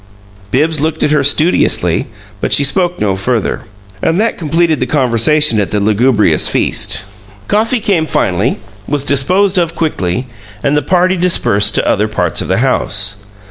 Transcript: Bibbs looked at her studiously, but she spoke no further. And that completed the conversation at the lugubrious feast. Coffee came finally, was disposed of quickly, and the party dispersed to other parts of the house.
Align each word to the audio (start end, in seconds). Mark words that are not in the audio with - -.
Bibbs 0.49 0.81
looked 0.81 1.03
at 1.03 1.11
her 1.11 1.23
studiously, 1.23 2.07
but 2.39 2.51
she 2.51 2.63
spoke 2.63 2.99
no 2.99 3.15
further. 3.15 3.65
And 4.01 4.19
that 4.19 4.35
completed 4.39 4.79
the 4.79 4.87
conversation 4.87 5.59
at 5.59 5.69
the 5.69 5.79
lugubrious 5.79 6.47
feast. 6.47 7.03
Coffee 7.47 7.79
came 7.79 8.07
finally, 8.07 8.57
was 8.87 9.03
disposed 9.03 9.59
of 9.59 9.75
quickly, 9.75 10.25
and 10.63 10.75
the 10.75 10.81
party 10.81 11.17
dispersed 11.17 11.75
to 11.75 11.87
other 11.87 12.07
parts 12.07 12.41
of 12.41 12.47
the 12.47 12.57
house. 12.65 13.17